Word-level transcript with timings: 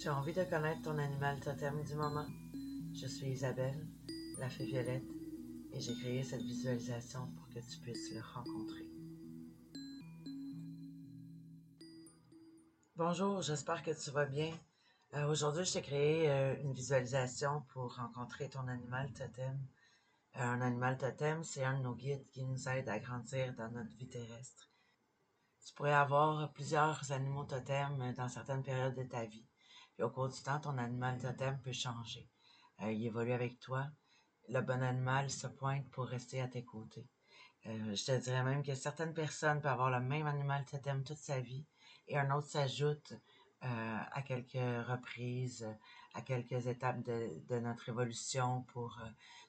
Tu 0.00 0.08
as 0.08 0.16
envie 0.16 0.32
de 0.32 0.44
connaître 0.44 0.80
ton 0.80 0.96
animal 0.96 1.38
totem 1.40 1.84
du 1.84 1.94
moment? 1.94 2.26
Je 2.94 3.06
suis 3.06 3.32
Isabelle, 3.32 3.86
la 4.38 4.48
fée 4.48 4.64
violette, 4.64 5.04
et 5.74 5.78
j'ai 5.78 5.94
créé 5.94 6.22
cette 6.22 6.40
visualisation 6.40 7.30
pour 7.32 7.46
que 7.50 7.58
tu 7.58 7.78
puisses 7.80 8.14
le 8.14 8.22
rencontrer. 8.22 8.88
Bonjour, 12.96 13.42
j'espère 13.42 13.82
que 13.82 13.90
tu 13.90 14.10
vas 14.10 14.24
bien. 14.24 14.58
Euh, 15.16 15.28
Aujourd'hui, 15.28 15.66
je 15.66 15.74
t'ai 15.74 15.82
créé 15.82 16.30
euh, 16.30 16.56
une 16.62 16.72
visualisation 16.72 17.60
pour 17.68 17.94
rencontrer 17.94 18.48
ton 18.48 18.66
animal 18.68 19.12
totem. 19.12 19.60
Euh, 20.36 20.40
un 20.40 20.62
animal 20.62 20.96
totem, 20.96 21.44
c'est 21.44 21.62
un 21.62 21.76
de 21.76 21.82
nos 21.82 21.94
guides 21.94 22.26
qui 22.30 22.42
nous 22.42 22.68
aide 22.70 22.88
à 22.88 22.98
grandir 23.00 23.54
dans 23.54 23.70
notre 23.70 23.94
vie 23.98 24.08
terrestre. 24.08 24.70
Tu 25.66 25.74
pourrais 25.74 25.92
avoir 25.92 26.50
plusieurs 26.54 27.12
animaux 27.12 27.44
totems 27.44 28.14
dans 28.16 28.28
certaines 28.28 28.62
périodes 28.62 28.96
de 28.96 29.02
ta 29.02 29.26
vie. 29.26 29.49
Puis 30.00 30.06
au 30.06 30.10
cours 30.12 30.30
du 30.30 30.40
temps, 30.40 30.58
ton 30.58 30.78
animal 30.78 31.18
totem 31.18 31.58
peut 31.58 31.74
changer. 31.74 32.26
Euh, 32.80 32.90
il 32.90 33.04
évolue 33.04 33.32
avec 33.32 33.60
toi. 33.60 33.86
Le 34.48 34.62
bon 34.62 34.82
animal 34.82 35.28
se 35.28 35.46
pointe 35.46 35.86
pour 35.90 36.06
rester 36.06 36.40
à 36.40 36.48
tes 36.48 36.64
côtés. 36.64 37.06
Euh, 37.66 37.94
je 37.94 38.04
te 38.06 38.18
dirais 38.18 38.42
même 38.42 38.62
que 38.62 38.74
certaines 38.74 39.12
personnes 39.12 39.60
peuvent 39.60 39.72
avoir 39.72 39.90
le 39.90 40.00
même 40.00 40.26
animal 40.26 40.64
totem 40.64 41.04
toute 41.04 41.18
sa 41.18 41.38
vie 41.40 41.66
et 42.08 42.16
un 42.16 42.34
autre 42.34 42.46
s'ajoute 42.46 43.12
euh, 43.62 43.98
à 44.10 44.22
quelques 44.22 44.86
reprises, 44.88 45.68
à 46.14 46.22
quelques 46.22 46.66
étapes 46.66 47.02
de, 47.02 47.58
notre 47.58 47.90
évolution 47.90 48.62
pour 48.72 48.98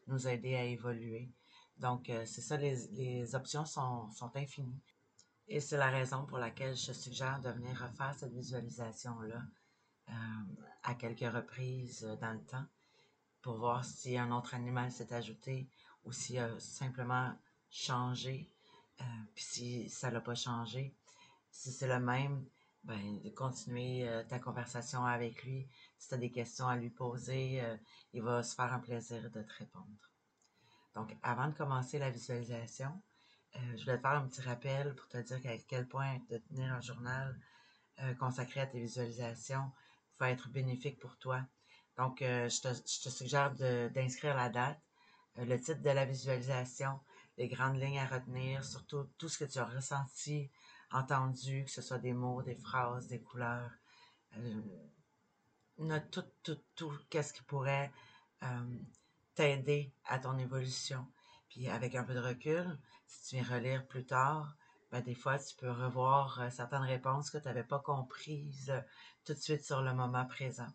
nous 0.08 0.28
aider 0.28 0.56
à 0.58 0.66
évoluer. 0.66 1.32
Donc, 1.78 2.12
c'est 2.26 2.42
ça, 2.42 2.58
les, 2.58 3.36
options 3.36 3.64
sont, 3.64 4.12
sont 4.12 4.36
infinies. 4.36 4.84
Et 5.48 5.62
c'est 5.62 5.78
la 5.78 5.90
raison 5.90 6.26
pour 6.26 6.40
laquelle 6.40 6.76
je 6.76 6.92
suggère 6.92 7.40
de 7.40 7.52
venir 7.52 7.72
refaire 7.82 8.14
cette 8.16 8.34
visualisation-là 8.34 9.44
à 10.84 10.96
quelques 10.96 11.32
reprises 11.32 12.04
euh, 12.04 12.16
dans 12.18 12.34
le 12.34 12.44
temps 12.44 12.66
pour 13.42 13.58
voir 13.58 13.84
si 13.84 14.18
un 14.18 14.32
autre 14.32 14.54
animal 14.54 14.92
s'est 14.92 15.14
ajouté 15.14 15.70
ou 16.04 16.12
s'il 16.12 16.40
a 16.40 16.60
simplement 16.60 17.34
changé. 17.70 18.50
Euh, 19.00 19.04
puis 19.34 19.44
si 19.44 19.90
ça 19.90 20.12
l'a 20.12 20.22
pas 20.22 20.36
changé, 20.36 20.96
si 21.50 21.72
c'est 21.72 21.88
le 21.88 22.00
même, 22.00 22.46
ben 22.84 23.20
de 23.22 23.30
continuer 23.30 24.08
euh, 24.08 24.24
ta 24.24 24.40
conversation 24.40 25.06
avec 25.06 25.44
lui. 25.44 25.68
Si 25.98 26.10
tu 26.10 26.14
as 26.16 26.18
des 26.18 26.32
questions 26.32 26.68
à 26.68 26.76
lui 26.76 26.90
poser, 26.90 27.62
euh, 27.62 27.78
il 28.14 28.24
va 28.24 28.42
se 28.44 28.56
faire 28.56 28.74
un 28.74 28.80
plaisir 28.80 29.22
de 29.30 29.42
te 29.42 29.54
répondre. 29.60 30.12
Donc, 30.96 31.16
avant 31.22 31.48
de 31.48 31.54
commencer 31.54 32.00
la 32.00 32.10
visualisation, 32.10 33.02
euh, 33.56 33.60
je 33.78 33.84
voulais 33.84 33.98
te 33.98 34.02
faire 34.02 34.12
un 34.12 34.28
petit 34.28 34.42
rappel 34.42 34.96
pour 34.96 35.08
te 35.08 35.18
dire 35.18 35.40
à 35.46 35.58
quel 35.68 35.88
point 35.88 36.20
de 36.30 36.38
tenir 36.38 36.74
un 36.74 36.82
journal 36.82 37.40
euh, 38.00 38.14
consacré 38.16 38.62
à 38.62 38.68
tes 38.68 38.80
visualisations 38.80 39.72
va 40.22 40.32
être 40.32 40.50
bénéfique 40.50 41.00
pour 41.00 41.18
toi. 41.18 41.42
Donc, 41.98 42.22
euh, 42.22 42.48
je, 42.48 42.62
te, 42.62 43.10
suggère 43.10 43.54
d'inscrire 43.92 44.36
la 44.36 44.50
date, 44.50 44.80
euh, 45.38 45.46
le 45.46 45.60
titre 45.60 45.82
de 45.82 45.90
la 45.90 46.06
visualisation, 46.06 47.00
les 47.38 47.48
grandes 47.48 47.82
lignes 47.82 48.00
à 48.00 48.06
retenir, 48.06 48.64
surtout 48.64 49.10
tout 49.18 49.30
ce 49.30 49.40
que 49.40 49.52
tu 49.52 49.58
as 49.58 49.66
ressenti, 49.66 50.50
entendu, 50.92 51.66
que 51.66 51.72
ce 51.72 51.82
soit 51.82 51.98
des 51.98 52.14
mots, 52.14 52.44
des 52.44 52.56
phrases, 52.56 53.08
des 53.08 53.22
couleurs. 53.22 53.72
Euh, 54.38 54.62
note 55.80 56.12
tout, 56.12 56.26
tout, 56.44 56.62
tout, 56.76 56.94
qu'est-ce 57.10 57.34
qui 57.34 57.44
pourrait 57.44 57.92
t'aider 59.36 59.94
à 60.06 60.18
ton 60.18 60.38
évolution. 60.40 61.06
Puis 61.50 61.68
avec 61.70 61.94
un 61.96 62.04
peu 62.04 62.16
de 62.16 62.20
recul, 62.20 62.80
si 63.06 63.30
tu 63.30 63.36
viens 63.36 63.56
relire 63.56 63.86
plus 63.88 64.06
tard, 64.06 64.56
ben 64.92 65.02
des 65.02 65.16
fois 65.16 65.40
tu 65.40 65.56
peux 65.56 65.72
revoir 65.72 66.42
euh, 66.42 66.50
certaines 66.50 66.84
réponses 66.84 67.30
que 67.30 67.38
tu 67.38 67.46
n'avais 67.46 67.64
pas 67.64 67.80
comprises 67.80 68.70
euh, 68.70 68.82
tout 69.24 69.34
de 69.34 69.40
suite 69.40 69.64
sur 69.64 69.82
le 69.82 69.94
moment 69.94 70.26
présent. 70.26 70.68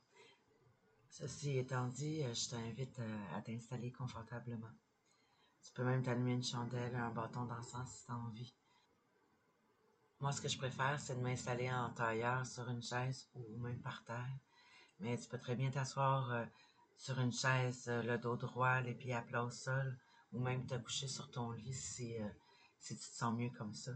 Ceci 1.10 1.58
étant 1.58 1.88
dit, 1.88 2.22
euh, 2.24 2.32
je 2.32 2.48
t'invite 2.48 2.98
à 3.34 3.42
t'installer 3.42 3.92
confortablement. 3.92 4.72
Tu 5.62 5.72
peux 5.72 5.84
même 5.84 6.02
t'allumer 6.02 6.32
une 6.32 6.44
chandelle, 6.44 6.94
un 6.94 7.10
bâton 7.10 7.44
d'encens 7.44 7.90
si 7.90 8.06
tu 8.06 8.12
as 8.12 8.16
envie. 8.16 8.54
Moi, 10.20 10.32
ce 10.32 10.40
que 10.40 10.48
je 10.48 10.56
préfère, 10.56 10.98
c'est 10.98 11.16
de 11.16 11.20
m'installer 11.20 11.70
en 11.70 11.90
tailleur 11.90 12.46
sur 12.46 12.68
une 12.70 12.82
chaise 12.82 13.28
ou 13.34 13.58
même 13.58 13.80
par 13.82 14.02
terre. 14.04 14.38
Mais 15.00 15.18
tu 15.18 15.28
peux 15.28 15.38
très 15.38 15.56
bien 15.56 15.70
t'asseoir 15.70 16.46
sur 16.96 17.20
une 17.20 17.32
chaise, 17.32 17.86
le 17.88 18.16
dos 18.16 18.36
droit, 18.36 18.80
les 18.80 18.94
pieds 18.94 19.12
à 19.12 19.20
plat 19.20 19.44
au 19.44 19.50
sol, 19.50 19.98
ou 20.32 20.38
même 20.38 20.66
te 20.66 20.74
coucher 20.76 21.08
sur 21.08 21.30
ton 21.30 21.50
lit 21.50 21.74
si, 21.74 22.16
si 22.78 22.96
tu 22.96 23.08
te 23.08 23.14
sens 23.14 23.36
mieux 23.36 23.50
comme 23.50 23.74
ça. 23.74 23.92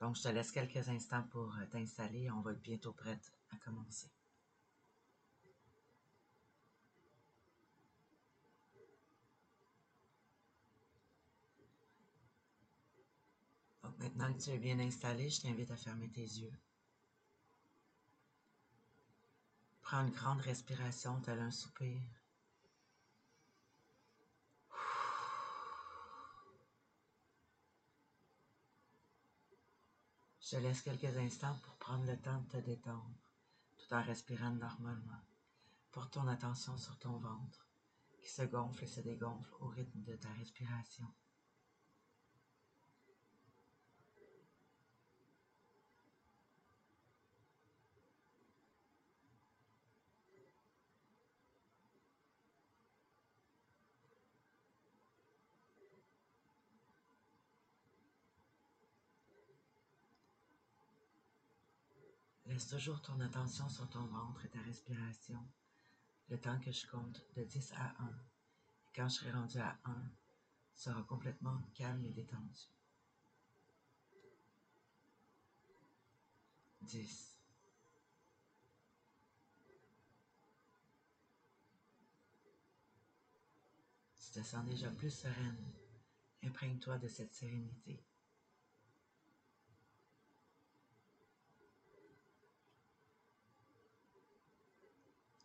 Donc, 0.00 0.16
je 0.16 0.22
te 0.22 0.28
laisse 0.28 0.50
quelques 0.50 0.88
instants 0.88 1.22
pour 1.24 1.54
euh, 1.56 1.66
t'installer. 1.66 2.30
On 2.30 2.40
va 2.40 2.52
être 2.52 2.62
bientôt 2.62 2.92
prête 2.92 3.32
à 3.50 3.56
commencer. 3.56 4.10
Donc, 13.82 13.98
maintenant 13.98 14.32
que 14.32 14.42
tu 14.42 14.50
es 14.50 14.58
bien 14.58 14.78
installé, 14.78 15.28
je 15.28 15.42
t'invite 15.42 15.70
à 15.70 15.76
fermer 15.76 16.10
tes 16.10 16.22
yeux. 16.22 16.52
Prends 19.82 20.06
une 20.06 20.12
grande 20.12 20.40
respiration, 20.40 21.20
tel 21.20 21.40
un 21.40 21.50
soupir. 21.50 22.00
Je 30.50 30.56
te 30.56 30.62
laisse 30.62 30.82
quelques 30.82 31.16
instants 31.16 31.56
pour 31.62 31.76
prendre 31.76 32.04
le 32.06 32.16
temps 32.16 32.40
de 32.40 32.48
te 32.48 32.56
détendre, 32.56 33.14
tout 33.78 33.94
en 33.94 34.02
respirant 34.02 34.50
normalement. 34.50 35.22
Porte 35.92 36.14
ton 36.14 36.26
attention 36.26 36.76
sur 36.76 36.98
ton 36.98 37.18
ventre, 37.18 37.68
qui 38.20 38.28
se 38.28 38.42
gonfle 38.42 38.82
et 38.82 38.88
se 38.88 39.00
dégonfle 39.00 39.54
au 39.60 39.68
rythme 39.68 40.02
de 40.02 40.16
ta 40.16 40.28
respiration. 40.32 41.06
Laisse 62.60 62.68
toujours 62.68 63.00
ton 63.00 63.18
attention 63.20 63.66
sur 63.70 63.88
ton 63.88 64.04
ventre 64.04 64.44
et 64.44 64.50
ta 64.50 64.60
respiration, 64.60 65.38
le 66.28 66.38
temps 66.38 66.60
que 66.60 66.70
je 66.70 66.86
compte 66.88 67.24
de 67.34 67.42
10 67.42 67.72
à 67.72 67.94
1. 68.02 68.06
Et 68.06 68.90
quand 68.94 69.08
je 69.08 69.14
serai 69.14 69.32
rendu 69.32 69.58
à 69.58 69.78
1, 69.86 69.94
tu 70.74 70.82
seras 70.82 71.02
complètement 71.04 71.58
calme 71.74 72.04
et 72.04 72.10
détendu. 72.10 72.60
10. 76.82 77.40
Tu 84.16 84.30
te 84.32 84.42
sens 84.42 84.66
déjà 84.66 84.90
plus 84.90 85.08
sereine. 85.08 85.72
Imprègne-toi 86.42 86.98
de 86.98 87.08
cette 87.08 87.32
sérénité. 87.32 88.04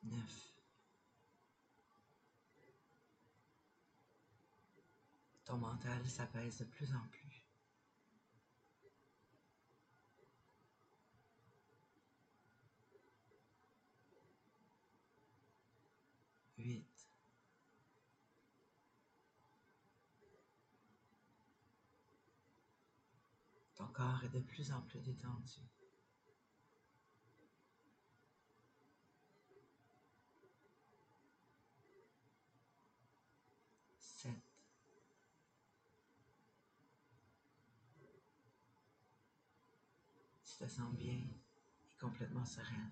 9. 0.05 0.51
Ton 5.45 5.57
mental 5.57 6.07
s'apaise 6.09 6.57
de 6.57 6.65
plus 6.65 6.93
en 6.93 7.07
plus. 7.11 7.45
8. 16.57 16.83
Ton 23.75 23.87
corps 23.87 24.23
est 24.23 24.29
de 24.29 24.39
plus 24.39 24.71
en 24.71 24.81
plus 24.81 24.99
détendu. 24.99 25.61
tu 40.57 40.63
te 40.63 40.69
sens 40.69 40.93
bien 40.95 41.13
et 41.13 41.97
complètement 41.99 42.45
sereine. 42.45 42.91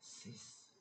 Six. 0.00 0.76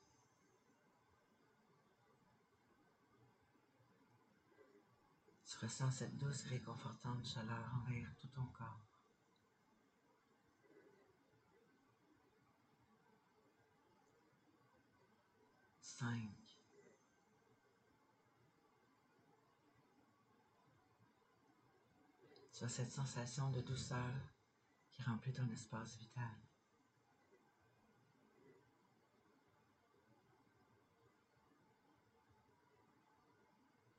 Tu 5.45 5.57
ressens 5.65 5.91
cette 5.91 6.17
douce 6.17 6.45
et 6.45 6.49
réconfortante 6.49 7.25
chaleur 7.25 7.73
envahir 7.75 8.13
tout 8.19 8.27
ton 8.27 8.45
corps. 8.45 8.85
Cinq. 15.79 16.40
Tu 22.61 22.65
as 22.65 22.69
cette 22.69 22.91
sensation 22.91 23.49
de 23.49 23.59
douceur 23.59 24.13
qui 24.91 25.01
remplit 25.01 25.33
ton 25.33 25.49
espace 25.49 25.97
vital. 25.97 26.23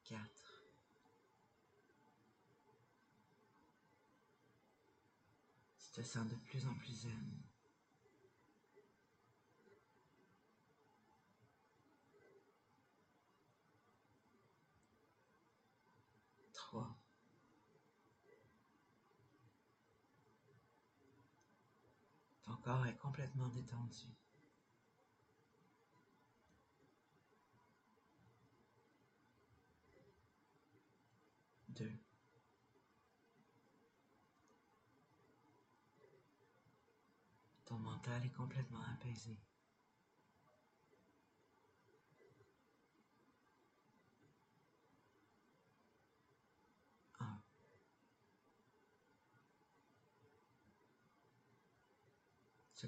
4. 0.04 0.64
Tu 5.80 5.90
te 5.90 6.02
sens 6.02 6.28
de 6.28 6.36
plus 6.36 6.64
en 6.64 6.74
plus 6.74 6.92
zen. 6.92 7.42
3. 16.52 17.02
Ton 22.44 22.50
corps 22.62 22.86
est 22.86 22.96
complètement 22.96 23.48
détendu. 23.48 24.06
Deux. 31.68 31.92
Ton 37.64 37.78
mental 37.78 38.24
est 38.24 38.28
complètement 38.30 38.82
apaisé. 38.92 39.36
Un. 47.20 47.42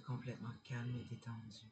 Complètement 0.01 0.53
calme 0.65 0.95
et 1.01 1.05
détendu. 1.05 1.71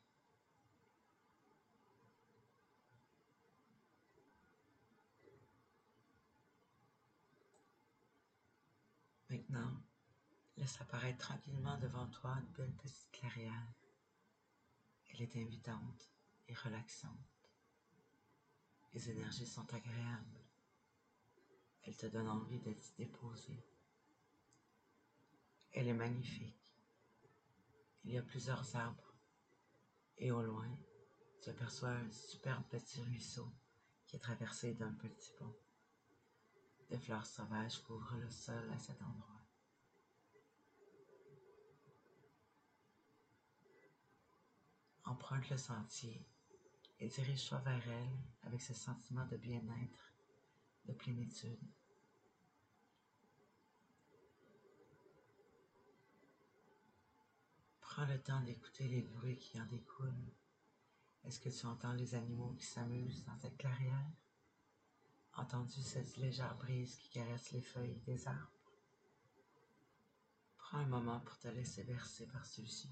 Maintenant, 9.28 9.82
laisse 10.56 10.80
apparaître 10.80 11.18
tranquillement 11.18 11.76
devant 11.78 12.06
toi 12.08 12.38
une 12.38 12.52
belle 12.52 12.72
petite 12.76 13.10
clairière. 13.10 13.74
Elle 15.12 15.22
est 15.22 15.36
invitante 15.36 16.10
et 16.48 16.54
relaxante. 16.54 17.12
Les 18.94 19.10
énergies 19.10 19.46
sont 19.46 19.66
agréables. 19.74 20.40
Elle 21.82 21.96
te 21.96 22.06
donne 22.06 22.28
envie 22.28 22.60
de 22.60 22.72
t'y 22.72 22.94
déposer. 22.96 23.62
Elle 25.72 25.88
est 25.88 25.94
magnifique. 25.94 26.61
Il 28.04 28.12
y 28.12 28.18
a 28.18 28.22
plusieurs 28.22 28.74
arbres 28.74 29.14
et 30.18 30.30
au 30.30 30.42
loin, 30.42 30.68
tu 31.40 31.50
aperçois 31.50 31.90
un 31.90 32.10
superbe 32.10 32.64
petit 32.70 33.00
ruisseau 33.02 33.52
qui 34.06 34.16
est 34.16 34.20
traversé 34.20 34.74
d'un 34.74 34.92
petit 34.92 35.32
pont. 35.38 35.56
Des 36.90 36.98
fleurs 36.98 37.26
sauvages 37.26 37.82
couvrent 37.82 38.16
le 38.16 38.30
sol 38.30 38.70
à 38.72 38.78
cet 38.78 39.00
endroit. 39.02 39.40
Emprunte 45.04 45.48
le 45.50 45.56
sentier 45.56 46.24
et 47.00 47.08
dirige-toi 47.08 47.58
vers 47.58 47.88
elle 47.88 48.18
avec 48.42 48.60
ce 48.60 48.74
sentiment 48.74 49.26
de 49.26 49.36
bien-être, 49.36 50.12
de 50.84 50.92
plénitude. 50.92 51.58
Prends 58.02 58.12
le 58.12 58.20
temps 58.20 58.40
d'écouter 58.40 58.88
les 58.88 59.02
bruits 59.02 59.38
qui 59.38 59.60
en 59.60 59.66
découlent. 59.66 60.32
Est-ce 61.22 61.38
que 61.38 61.48
tu 61.50 61.66
entends 61.66 61.92
les 61.92 62.16
animaux 62.16 62.52
qui 62.58 62.66
s'amusent 62.66 63.22
dans 63.22 63.36
cette 63.36 63.56
clairière? 63.56 64.10
Entends-tu 65.34 65.80
cette 65.82 66.16
légère 66.16 66.56
brise 66.56 66.96
qui 66.96 67.10
caresse 67.10 67.52
les 67.52 67.60
feuilles 67.60 68.00
des 68.00 68.26
arbres? 68.26 68.72
Prends 70.56 70.78
un 70.78 70.86
moment 70.86 71.20
pour 71.20 71.38
te 71.38 71.46
laisser 71.46 71.84
bercer 71.84 72.26
par 72.26 72.44
celui-ci. 72.44 72.90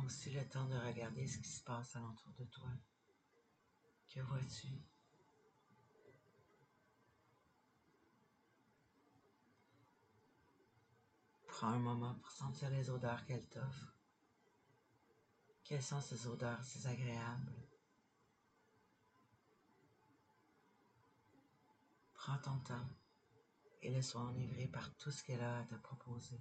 Prends 0.00 0.06
aussi 0.06 0.30
le 0.30 0.48
temps 0.48 0.64
de 0.64 0.78
regarder 0.78 1.26
ce 1.26 1.36
qui 1.38 1.50
se 1.50 1.62
passe 1.62 1.94
alentour 1.94 2.32
de 2.38 2.44
toi. 2.46 2.70
Que 4.08 4.20
vois-tu? 4.20 4.68
Prends 11.46 11.66
un 11.68 11.78
moment 11.78 12.14
pour 12.14 12.30
sentir 12.30 12.70
les 12.70 12.88
odeurs 12.88 13.26
qu'elle 13.26 13.46
t'offre. 13.48 13.94
Quelles 15.64 15.82
sont 15.82 16.00
ces 16.00 16.26
odeurs 16.26 16.64
si 16.64 16.86
agréables? 16.86 17.68
Prends 22.14 22.38
ton 22.38 22.58
temps 22.60 22.88
et 23.82 23.90
laisse-toi 23.90 24.22
enivrer 24.22 24.66
par 24.66 24.96
tout 24.96 25.10
ce 25.10 25.22
qu'elle 25.22 25.42
a 25.42 25.58
à 25.58 25.64
te 25.64 25.74
proposer. 25.74 26.40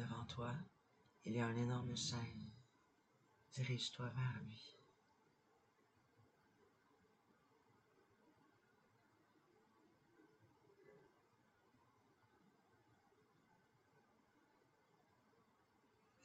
Devant 0.00 0.19
toi, 0.30 0.54
il 1.24 1.34
y 1.34 1.40
a 1.40 1.46
un 1.46 1.56
énorme 1.56 1.96
chêne. 1.96 2.50
Dirige-toi 3.52 4.08
vers 4.08 4.42
lui. 4.44 4.76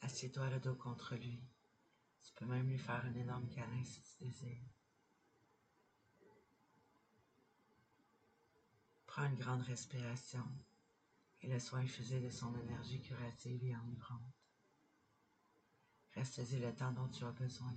Assieds-toi 0.02 0.50
le 0.50 0.60
dos 0.60 0.76
contre 0.76 1.16
lui. 1.16 1.42
Tu 2.22 2.32
peux 2.34 2.46
même 2.46 2.68
lui 2.68 2.78
faire 2.78 3.04
un 3.04 3.14
énorme 3.14 3.48
câlin 3.48 3.84
si 3.84 4.00
tu 4.02 4.24
désires. 4.24 4.70
Prends 9.06 9.26
une 9.26 9.34
grande 9.34 9.62
respiration 9.62 10.46
et 11.42 11.48
laisse-toi 11.48 11.80
infuser 11.80 12.20
de 12.20 12.30
son 12.30 12.54
énergie 12.58 13.00
curative 13.00 13.64
et 13.64 13.76
enivrante. 13.76 14.20
Reste-y 16.14 16.58
le 16.58 16.74
temps 16.74 16.92
dont 16.92 17.08
tu 17.08 17.24
as 17.24 17.32
besoin. 17.32 17.74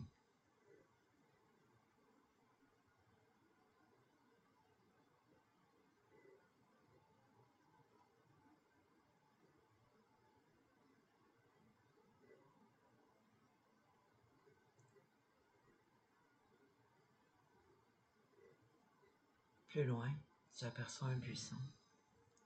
Plus 19.68 19.84
loin, 19.84 20.12
tu 20.58 20.66
aperçois 20.66 21.10
un 21.10 21.18
buisson. 21.18 21.56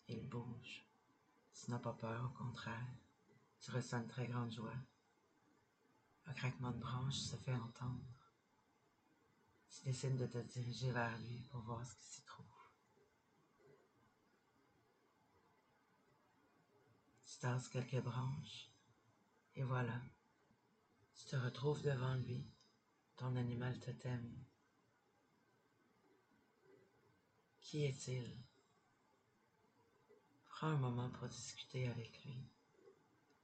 Il 0.10 0.28
bouge. 0.28 0.93
Tu 1.54 1.72
n'as 1.72 1.80
pas 1.80 1.94
peur, 1.94 2.26
au 2.26 2.38
contraire. 2.38 2.96
Tu 3.60 3.72
ressens 3.72 4.02
une 4.02 4.08
très 4.08 4.28
grande 4.28 4.52
joie. 4.52 4.76
Un 6.26 6.34
craquement 6.34 6.72
de 6.72 6.80
branche 6.80 7.18
se 7.18 7.36
fait 7.36 7.54
entendre. 7.54 8.04
Tu 9.70 9.84
décides 9.84 10.18
de 10.18 10.28
te 10.28 10.38
diriger 10.38 10.92
vers 10.92 11.18
lui 11.20 11.40
pour 11.50 11.62
voir 11.62 11.86
ce 11.86 11.96
qui 11.96 12.06
s'y 12.06 12.24
trouve. 12.24 12.46
Tu 17.26 17.38
tasses 17.40 17.70
quelques 17.70 18.04
branches 18.04 18.70
et 19.56 19.64
voilà. 19.64 20.02
Tu 21.16 21.26
te 21.26 21.36
retrouves 21.36 21.82
devant 21.82 22.16
lui. 22.16 22.46
Ton 23.16 23.36
animal 23.36 23.80
te 23.80 23.92
t'aime. 23.92 24.44
Qui 27.60 27.86
est-il? 27.86 28.38
Prends 30.64 30.72
un 30.72 30.78
moment 30.78 31.10
pour 31.10 31.28
discuter 31.28 31.90
avec 31.90 32.24
lui. 32.24 32.38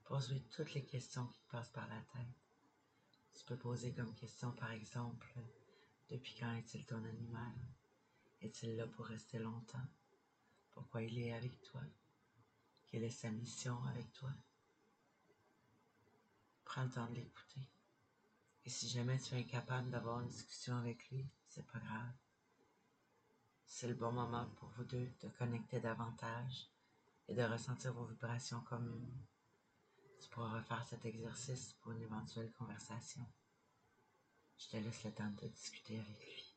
Pose-lui 0.04 0.40
toutes 0.44 0.72
les 0.72 0.86
questions 0.86 1.26
qui 1.26 1.42
passent 1.50 1.68
par 1.68 1.86
la 1.86 2.00
tête. 2.14 2.34
Tu 3.34 3.44
peux 3.44 3.58
poser 3.58 3.92
comme 3.92 4.14
question, 4.14 4.52
par 4.52 4.70
exemple, 4.70 5.28
depuis 6.08 6.34
quand 6.40 6.50
est-il 6.54 6.86
ton 6.86 7.04
animal? 7.04 7.52
Est-il 8.40 8.74
là 8.74 8.86
pour 8.86 9.04
rester 9.04 9.38
longtemps? 9.38 9.86
Pourquoi 10.70 11.02
il 11.02 11.18
est 11.18 11.34
avec 11.34 11.60
toi? 11.60 11.82
Quelle 12.86 13.04
est 13.04 13.10
sa 13.10 13.30
mission 13.30 13.76
avec 13.84 14.10
toi? 14.14 14.30
Prends 16.64 16.84
le 16.84 16.90
temps 16.90 17.10
de 17.10 17.16
l'écouter. 17.16 17.68
Et 18.64 18.70
si 18.70 18.88
jamais 18.88 19.18
tu 19.18 19.34
es 19.34 19.40
incapable 19.40 19.90
d'avoir 19.90 20.20
une 20.20 20.28
discussion 20.28 20.74
avec 20.78 21.10
lui, 21.10 21.28
c'est 21.48 21.66
pas 21.66 21.80
grave. 21.80 22.14
C'est 23.66 23.88
le 23.88 23.94
bon 23.94 24.10
moment 24.10 24.48
pour 24.56 24.70
vous 24.70 24.84
deux 24.84 25.12
de 25.20 25.28
connecter 25.28 25.80
davantage 25.80 26.70
et 27.30 27.34
de 27.34 27.44
ressentir 27.44 27.92
vos 27.92 28.06
vibrations 28.06 28.60
communes. 28.62 29.24
Tu 30.20 30.28
pourras 30.30 30.58
refaire 30.58 30.84
cet 30.88 31.04
exercice 31.04 31.74
pour 31.74 31.92
une 31.92 32.02
éventuelle 32.02 32.52
conversation. 32.52 33.24
Je 34.58 34.68
te 34.68 34.76
laisse 34.76 35.04
le 35.04 35.12
temps 35.12 35.30
de 35.40 35.46
discuter 35.46 35.98
avec 36.00 36.26
lui. 36.26 36.49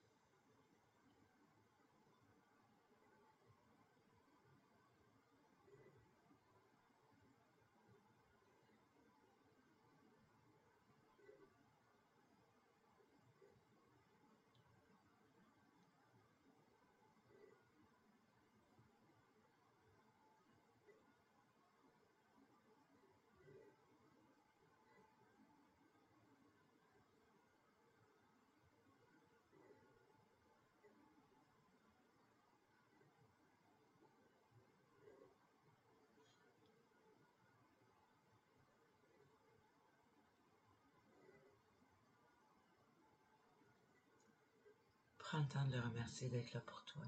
Prends 45.33 45.41
le 45.41 45.47
temps 45.47 45.65
de 45.65 45.73
le 45.77 45.81
remercier 45.81 46.29
d'être 46.29 46.53
là 46.53 46.61
pour 46.61 46.85
toi. 46.85 47.07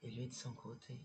Et 0.00 0.12
lui, 0.12 0.28
de 0.28 0.32
son 0.32 0.54
côté, 0.54 1.04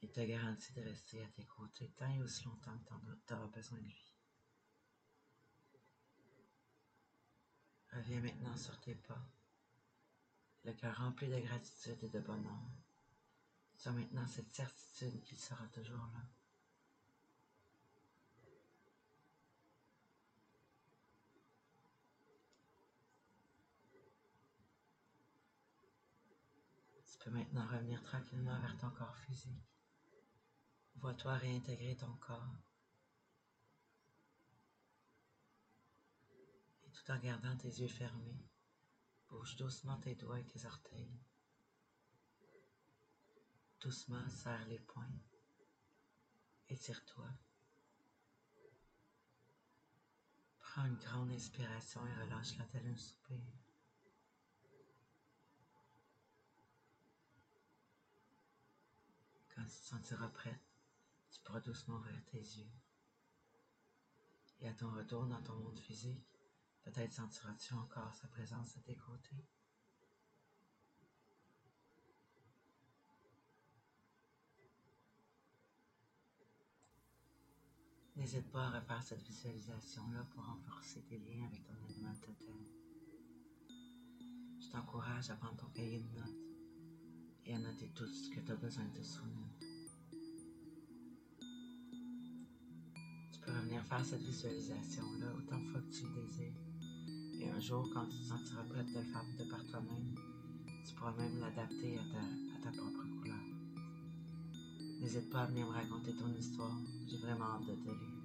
il 0.00 0.10
te 0.10 0.20
garantit 0.20 0.72
de 0.72 0.80
rester 0.80 1.22
à 1.22 1.26
tes 1.26 1.44
côtés 1.44 1.90
tant 1.90 2.10
et 2.10 2.22
aussi 2.22 2.44
longtemps 2.44 2.78
que 2.78 2.94
tu 3.26 3.34
auras 3.34 3.48
besoin 3.48 3.76
de 3.76 3.84
lui. 3.84 4.14
Reviens 7.92 8.22
maintenant 8.22 8.56
sur 8.56 8.80
tes 8.80 8.94
pas, 8.94 9.28
le 10.64 10.72
cœur 10.72 10.96
rempli 10.96 11.28
de 11.28 11.40
gratitude 11.40 12.02
et 12.02 12.08
de 12.08 12.20
bonheur. 12.20 12.70
Tu 13.76 13.90
maintenant 13.90 14.26
cette 14.26 14.54
certitude 14.54 15.22
qu'il 15.22 15.38
sera 15.38 15.66
toujours 15.66 16.06
là. 16.14 16.26
Tu 27.11 27.11
peux 27.22 27.30
maintenant 27.30 27.66
revenir 27.66 28.02
tranquillement 28.02 28.58
vers 28.60 28.76
ton 28.78 28.90
corps 28.90 29.16
physique. 29.16 29.62
Vois-toi 30.96 31.34
réintégrer 31.34 31.96
ton 31.96 32.12
corps. 32.16 32.56
Et 36.84 36.90
tout 36.90 37.10
en 37.10 37.18
gardant 37.18 37.56
tes 37.56 37.68
yeux 37.68 37.88
fermés, 37.88 38.44
bouge 39.28 39.56
doucement 39.56 39.98
tes 39.98 40.16
doigts 40.16 40.40
et 40.40 40.46
tes 40.46 40.66
orteils. 40.66 41.20
Doucement 43.80 44.28
serre 44.28 44.66
les 44.66 44.80
poings. 44.80 45.20
Étire-toi. 46.68 47.28
Prends 50.58 50.86
une 50.86 50.96
grande 50.96 51.30
inspiration 51.30 52.04
et 52.06 52.14
relâche-la 52.22 52.64
tel 52.66 52.86
un 52.86 52.96
soupir. 52.96 53.61
Quand 59.62 59.68
tu 59.68 59.80
te 59.80 59.86
sentiras 59.86 60.28
prête, 60.30 60.60
tu 61.30 61.40
pourras 61.42 61.60
doucement 61.60 61.94
ouvrir 61.94 62.20
tes 62.24 62.38
yeux. 62.40 62.72
Et 64.58 64.66
à 64.66 64.72
ton 64.72 64.90
retour 64.90 65.24
dans 65.26 65.40
ton 65.40 65.54
monde 65.54 65.78
physique, 65.78 66.26
peut-être 66.82 67.12
sentiras-tu 67.12 67.72
encore 67.74 68.12
sa 68.12 68.26
présence 68.26 68.76
à 68.76 68.80
tes 68.80 68.96
côtés. 68.96 69.46
N'hésite 78.16 78.50
pas 78.50 78.66
à 78.66 78.80
refaire 78.80 79.02
cette 79.04 79.22
visualisation-là 79.22 80.24
pour 80.30 80.44
renforcer 80.44 81.02
tes 81.02 81.18
liens 81.18 81.46
avec 81.46 81.64
ton 81.64 81.74
animal 81.84 82.18
totem. 82.18 82.66
Je 84.58 84.70
t'encourage 84.72 85.30
à 85.30 85.36
prendre 85.36 85.56
ton 85.56 85.68
cahier 85.68 86.00
de 86.00 86.18
notes 86.18 86.51
et 87.46 87.58
noter 87.58 87.90
tout 87.94 88.06
ce 88.06 88.30
que 88.30 88.40
tu 88.40 88.52
as 88.52 88.56
besoin 88.56 88.84
de 88.84 88.98
te 88.98 89.02
souvenir. 89.04 89.46
Tu 93.32 93.40
peux 93.40 93.52
revenir 93.52 93.84
faire 93.84 94.04
cette 94.04 94.22
visualisation-là 94.22 95.26
autant 95.36 95.58
de 95.58 95.66
fois 95.66 95.80
que 95.80 95.92
tu 95.92 96.04
le 96.06 96.22
désires. 96.22 96.54
Et 97.40 97.50
un 97.50 97.60
jour, 97.60 97.88
quand 97.92 98.06
tu 98.06 98.18
te 98.18 98.24
sentiras 98.24 98.62
prête 98.64 98.86
de 98.86 98.98
le 98.98 99.04
faire 99.04 99.24
de 99.38 99.44
par 99.50 99.66
toi-même, 99.66 100.14
tu 100.86 100.94
pourras 100.94 101.12
même 101.16 101.38
l'adapter 101.40 101.98
à 101.98 102.02
ta, 102.02 102.20
à 102.20 102.62
ta 102.62 102.70
propre 102.76 103.04
couleur. 103.18 103.44
N'hésite 105.00 105.30
pas 105.30 105.42
à 105.42 105.46
venir 105.46 105.66
me 105.66 105.72
raconter 105.72 106.14
ton 106.14 106.32
histoire. 106.34 106.78
J'ai 107.08 107.18
vraiment 107.18 107.56
hâte 107.56 107.66
de 107.66 107.74
te 107.74 107.88
lire. 107.88 108.22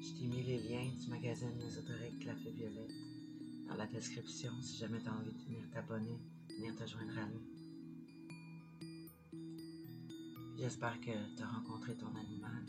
Je 0.00 0.14
t'ai 0.14 0.26
mis 0.26 0.42
les 0.42 0.62
liens 0.62 0.90
du 0.98 1.10
magazine 1.10 1.60
ésotérique 1.60 2.24
La 2.24 2.34
Fée 2.36 2.52
Violette 2.52 3.07
dans 3.68 3.76
la 3.76 3.86
description 3.86 4.52
si 4.62 4.78
jamais 4.78 5.00
tu 5.00 5.08
as 5.08 5.12
envie 5.12 5.32
de 5.32 5.44
venir 5.44 5.70
t'abonner 5.70 6.18
venir 6.58 6.74
te 6.74 6.86
joindre 6.86 7.16
à 7.18 7.26
nous. 7.26 7.42
J'espère 10.58 11.00
que 11.00 11.36
tu 11.36 11.42
as 11.42 11.46
rencontré 11.46 11.96
ton 11.96 12.12
animal, 12.16 12.64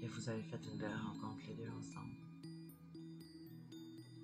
que 0.00 0.06
vous 0.06 0.28
avez 0.30 0.42
fait 0.42 0.60
une 0.64 0.78
belle 0.78 0.96
rencontre 0.96 1.42
les 1.46 1.54
deux 1.54 1.68
ensemble. 1.70 2.16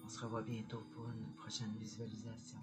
On 0.02 0.08
se 0.08 0.20
revoit 0.20 0.42
bientôt 0.42 0.82
pour 0.94 1.06
une 1.10 1.34
prochaine 1.34 1.74
visualisation. 1.78 2.60